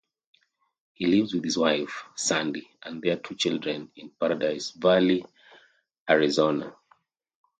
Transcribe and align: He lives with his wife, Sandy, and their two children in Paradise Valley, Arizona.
He 0.93 1.05
lives 1.05 1.31
with 1.35 1.43
his 1.43 1.59
wife, 1.59 2.05
Sandy, 2.15 2.67
and 2.81 3.03
their 3.03 3.17
two 3.17 3.35
children 3.35 3.91
in 3.95 4.09
Paradise 4.19 4.71
Valley, 4.71 5.23
Arizona. 6.09 6.75